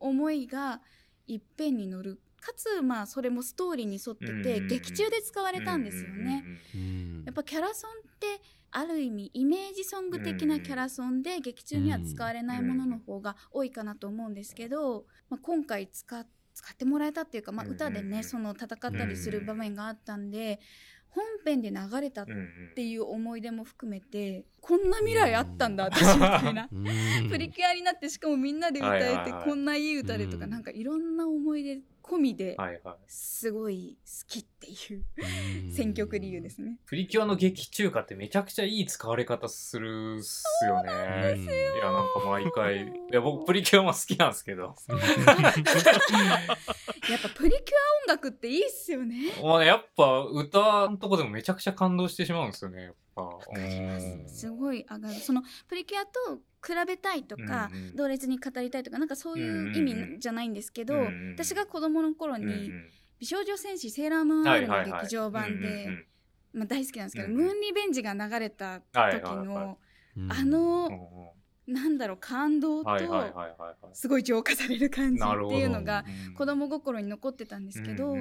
[0.00, 0.80] 思いが
[1.26, 2.20] いっぺんに乗る。
[2.40, 6.44] かつまあそれもストーリーに沿ってて、うん劇中で使われたんですよね。
[6.74, 18.24] うんやっぱキャラソンってある意味イメージソング的なキャラソンで劇中には使われないものの方が多いかなと思うんですけど、まあ、今回使っ使ってもらえたっていうか、まあ、うん歌でね、うん。
[18.24, 20.60] その戦ったりする場面があったんで、
[21.14, 22.26] 本編で流れたっ
[22.74, 26.68] ていう思い出も含めてこんな未来あったんだ私みたいな。
[26.72, 26.84] うん。
[27.30, 29.44] プリキュアになってしかもみんなで歌えて、はいはいはい。
[29.44, 30.50] こんないい歌でとか、うん。
[30.50, 35.04] なんかいろんな思い出込みではいはいすごい好きっていう
[35.66, 36.78] うん選曲理由ですね。
[36.86, 40.92] プリキュアの劇中歌ってめちゃくちゃいい使われ方するっすよね。
[41.36, 41.46] うんい
[41.78, 42.86] や、なんか毎回。
[42.86, 44.74] いや、僕、プリキュアも好きなんですけど。
[47.10, 49.32] やっぱプリキュア音楽っていいっすよね。
[49.40, 53.22] もうね、やっぱ歌のとこでもめちゃくちゃ感動してしまうんですよね、やっぱ。
[53.22, 57.96] わかりますうんすごい上がるそのプリキュアと比べたいとか、うんうん。
[57.96, 62.90] 同列に語りたいとかなんかそういう意味じゃないんですけど、うんうん私が子供の頃に、うんうん。
[63.18, 66.04] 美少女戦士セーラームーン R の劇場版でうん
[66.54, 67.40] まあ大好きなんですけど、うんうん。
[67.44, 69.76] ムーンリベンジが流れた時はいはいはい。
[70.28, 71.33] あの
[71.66, 72.90] なんだろう感動と。
[73.92, 75.22] すごい浄化される感じ。
[75.22, 78.16] っていうのがうん子供心に残ってたんですけど、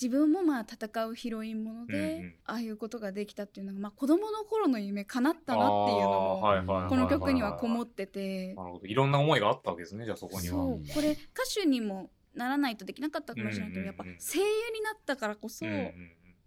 [0.00, 8.86] 自分もまあ戦うヒロインもので、ああいうことができたっていうのが、まあ、子供の頃の夢叶ったなっていうのも、この曲にはこもってて、なるほど。
[8.86, 10.54] いろんな思いがあったわけですね、じゃあそこには。
[10.54, 11.20] そうこれ歌
[11.54, 15.66] 手にもならないとできなかったかもしれないけど、やっぱ声優になったからこそ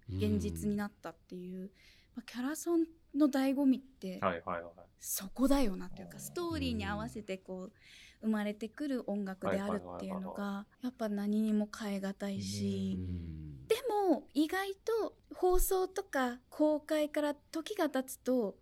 [0.09, 1.71] 現実になったっていう、
[2.15, 2.85] まあ、キャラソン
[3.15, 4.73] の醍醐味ってうんはいはいはい。
[4.99, 7.71] そこだよなっていうかうんストーリーに合わせてこう
[8.21, 12.97] 生まれてくる音楽であるっていうのがやっぱ何にも変え難いし。
[13.67, 18.55] でも意外と放送とか公開から時が経つと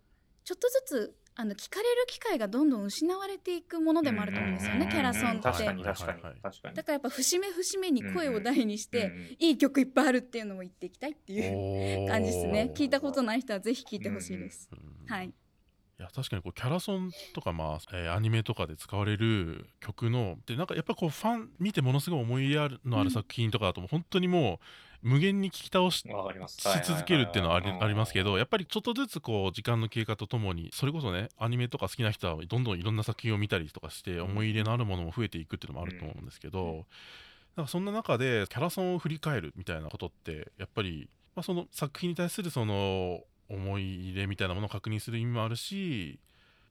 [0.44, 5.40] ちょっとずつあの聞かれる機会がどんどん失われていくものでもあると思うんですよね、うキャラソンって。
[5.42, 6.74] 確かに確かに。
[6.74, 12.72] だからやっぱ節目節目に声を大にして、いい曲いっぱいあるっていうのを言っていきたいっていう感じですね。
[12.74, 15.06] 聞いたことない、人はぜひ聞いてほしいです、うん。
[15.06, 15.32] はい
[16.00, 24.60] いや確かにこうキャラソンとか、まあえーアニメとかで使われる曲のでなんかやっぱこうファン見てものすごい思い入れあるのある作品とかだともう本当にも
[25.02, 26.60] う無限に聞き倒しわかります。
[26.60, 36.86] し続けるっていうのはありますけどやっぱりちょっとずつこう時間の経過とともにそれこそねアニメとか好きな人はどんどんいろんな作品を見たりとかして思い入れのあるものも増えていくっていうのもあると思うんですけど、
[37.56, 46.18] なんかそんな中でキャラソンを振り返るみたいなことってやっぱり、まあ、その作品に対するその思い入れみたいなものを確認する意味もあるし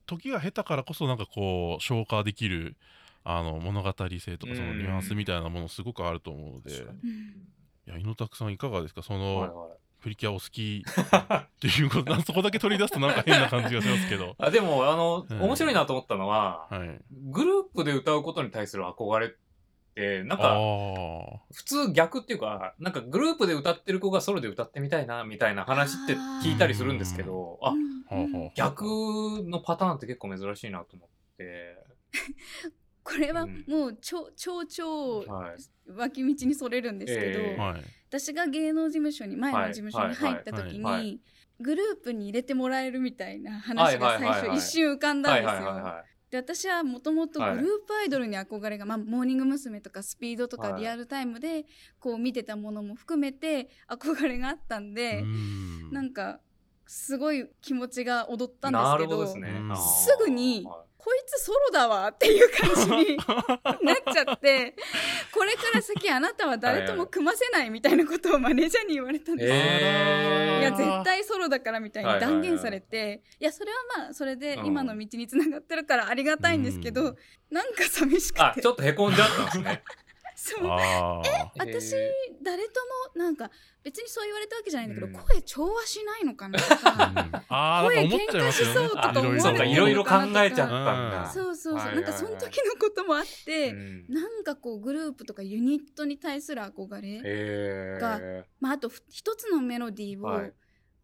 [0.06, 2.76] 時が経たからこそなんかこう消化できる
[3.24, 9.02] あの物語性とかそのニュアンスみたいなものすごくあると思うので、いや猪拓さんいかがですか？
[9.02, 14.34] その、プリキュアお好きっていうことそこだけ取り出すとなんか変な感じがしますけど。
[14.40, 15.42] あでも、あの、うん。
[15.42, 17.00] 面白いなと思ったのは、はい。
[17.10, 19.30] グループで歌うことに対する憧れっ
[19.98, 28.04] て、なんあか、あ普通逆っていうか、なんかグループで歌ってる子がソロで歌ってみたいな、みたいな話って聞いたりするんですけど、あう、ん。
[28.04, 28.84] ほうほう逆
[29.44, 31.76] のパターンって結構珍しいなと思って、
[33.02, 33.64] これはうん。
[33.66, 34.30] もう超
[34.66, 35.24] 超。
[35.96, 37.56] 脇道にそれるんですけど、ええ。
[37.56, 37.82] はい。
[38.08, 41.20] 私が芸能事務所に前の事務所に入った時に
[41.60, 46.04] グループに入れてもらえるみたいな話が最初一瞬浮かんだんはいですよ。
[46.30, 49.80] はいはいはで私はもともとグはいループアイドルに憧れが、まあ、モーニング娘。
[49.80, 51.64] とかスピードとかはいリアルタイムで
[51.98, 56.40] こう見てたものも含めて憧れがあったんで、うんなんか
[56.86, 58.70] すごい気持ちが踊ったい。
[58.70, 63.16] んですけどねすぐにはこいつソロだわっていう感じに
[63.82, 64.74] なっちゃって
[65.32, 69.48] これから先あなたは誰とも組ませないみたいなことをマネージャーに言われたんです。
[69.48, 69.54] よ。
[69.54, 70.60] えー。
[70.60, 74.66] いや絶対ソロだからみたいにはいはいはい断言されて、いやそれはまあそれでうん。
[74.66, 77.16] 今の道につながってるからありがたいんですけど、うん。
[77.50, 79.82] なんか寂しくあ、てちょっとへこんじゃったんですね。
[80.40, 80.68] そう。
[80.70, 81.58] あー。
[81.58, 82.80] 私え誰と
[83.16, 83.50] もなんか
[83.82, 85.12] 別にそう言われたわけじゃないんだけど、うん。
[85.12, 87.42] 声調和しないのかなとか
[87.88, 91.30] 声喧嘩しそうとかー思われていろいろ考えちゃったんだ。
[91.34, 94.06] そうそうそう、なんかその時のこともあって、うん。
[94.08, 98.44] なんかこうグループとかユニットに対する憧れ、えがー。
[98.60, 100.52] まあ、あとふ一つのメロディーをはい。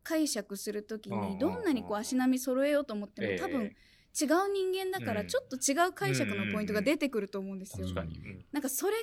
[0.07, 3.39] 解釈するときうんうんうんにどんなにこう足並み揃えようと思ってもええ。
[3.39, 3.75] 多分
[4.21, 5.27] 違う人間だからうん。
[5.27, 7.87] ちょっと違う解釈のポイントが出てくると思うんですよ。
[7.87, 8.19] 確かに。
[8.19, 8.45] うん。
[8.53, 8.99] なんかそれが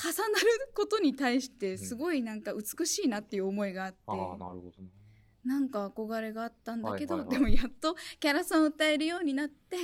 [0.00, 4.88] 重なることに対してすごいなんか美しいなっていう思いがあって、ああ、なるほどね。
[5.44, 9.76] なんか憧れがあったんだけど、でもやっとキャラソンを歌えるようになって、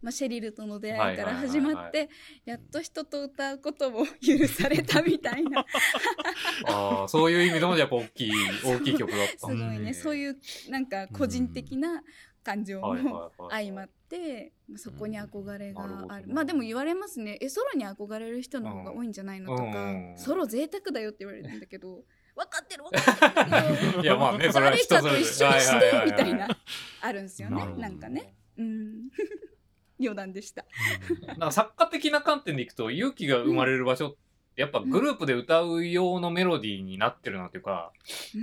[0.00, 1.98] まあ、シェリルとの出会いから始まって、はいはい。
[1.98, 2.08] はい
[2.44, 5.64] やっと人と歌うことも許されたみたいな。
[6.68, 8.32] ああ、そういう意味でもやっぱ大きい、
[8.64, 12.02] 大きい曲だった すごいね、そうういうなんか個人的な
[12.44, 16.26] 感情も相まってそこに憧れがある。
[16.28, 17.38] まあでも言われますね。
[17.40, 20.14] えソロに憧れる人の方が多いんじゃないのとかうん。
[20.16, 22.02] ソロ贅沢だよって言われるんだけど
[22.36, 25.14] 分かってる分かってるいやまあねそれは誰人それぞれ。
[25.14, 26.48] かと一緒にしてみたいな
[27.00, 27.66] あるんですよね。
[27.78, 28.34] なんかね。
[28.58, 29.08] うん。
[30.00, 30.64] 余談でした。
[31.26, 34.18] なんか作家的な観点でいくと勇気が生まれる場所って
[34.56, 37.92] やっぱグループで歌う用のメロディーになってるなというか、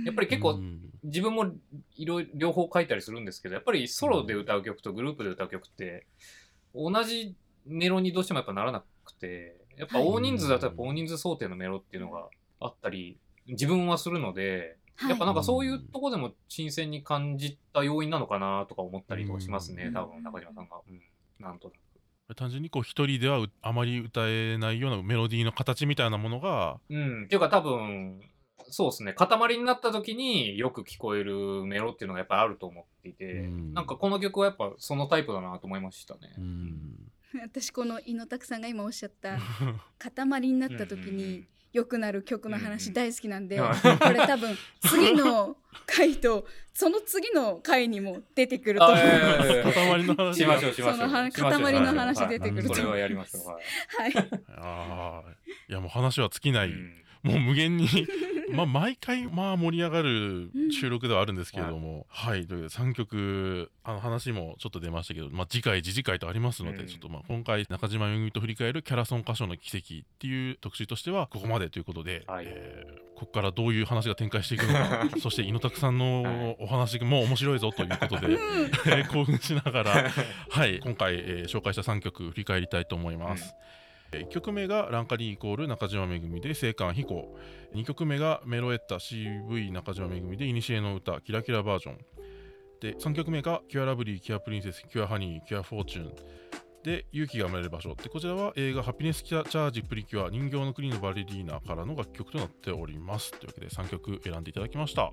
[0.04, 0.92] やっぱり結構うん。
[1.04, 1.46] 自分も
[1.96, 6.06] いろいろ両方書いたりするんですけどやっぱりソロで歌う曲とグループで歌う曲って
[6.74, 7.34] 同じ
[7.66, 12.28] メロにどうしてもやっぱならなくてやっぱ大人数だとやっぱ大人数想定のメロっていうのが
[12.60, 15.10] あったり自分はするのではい。
[15.10, 19.94] やっぱなんかそういうとこでも新鮮に感じた要因なのかなとか思ったりとかしますね、うん。
[19.94, 21.02] 多分中島さんが、うん、
[21.40, 21.76] なんとなく。
[22.34, 28.20] 単純にこう一人ではうあまり歌えないようなメロディーの形みたいなものがうん、っていうか多分
[28.70, 29.12] そうですね。
[29.12, 33.74] 塊になった時によく聞こえるメロっていうのがやっぱあると思っていて、うん。
[33.74, 36.20] なんかこの曲はやっぱそのタイプだなと思いましたね。
[36.38, 37.12] うん。
[37.42, 39.38] 私この猪拓さんが今おっしゃった
[39.98, 42.94] 塊になった時に良くなる曲の話うんうん。
[42.94, 45.56] 大好きなんで、はいこれ多分 次の
[45.86, 48.96] 回とその次の回にも出てくると思う。
[48.98, 49.72] あいやいやいやいや。
[49.72, 50.72] 塊の話しましょう。
[50.74, 51.08] しましょう。
[51.08, 52.28] 塊の話はい。
[52.28, 53.46] 出てくるとそれはやりましょう。
[53.46, 54.12] はい。
[54.12, 54.28] はい。
[54.56, 55.32] あー
[55.70, 57.88] いやもう話は尽きない、うん もう無限に。
[58.52, 66.86] まあ毎回まあ盛り上がる収録ではあるんですけれども、はい、という3曲あの話もちょっと出ましたけど、まあ、次回次次回とありますので、うん。
[66.86, 72.44] ちょっとまあ今回中島めぐみと振り返るキャラソン歌唱の奇跡っていう特集としてはここまでということで、はい。
[72.46, 80.10] えーここからどういう話が展開していくのか そして猪拓さんのお話も面白いぞということで、えー興奮しながら
[80.50, 83.54] はい、今回、えー紹介した3曲振り返りたいと思います。
[84.18, 87.34] 1曲目がランカリーイコール中島めぐみで青函飛行。
[87.74, 91.98] 2曲目がメロエッタ CV 中島めぐみでイニシエの歌キラキラバージョン。
[92.80, 96.14] で3曲目がキュアラブリーキュアプリンセスキュアハニーキュアフォーチュン。
[96.84, 97.94] で勇気が生まれる場所。
[97.94, 103.30] でこちらは映画ハピネスチャージプリキュア人形の国のバレリーナからの楽曲となっております。
[103.32, 105.02] というわけで3曲選んでいただきました。
[105.02, 105.12] は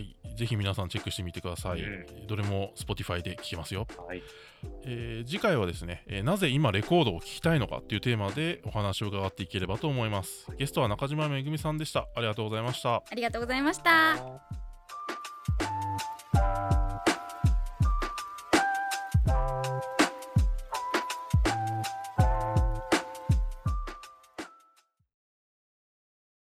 [0.00, 0.16] い。
[0.36, 3.86] ぜひ皆さんチェックしてみてください、うどれも Spotify で聴けますよ。
[4.06, 4.22] はい。
[4.84, 10.46] えー次回はですね、えーなぜ今レコードを聴きたいのかっていうテーマでお話を伺っていければと思います。
[10.58, 12.06] ゲストは中島めぐみさんでした。
[12.14, 12.96] ありがとうございました。
[12.96, 14.62] ありがとうございました。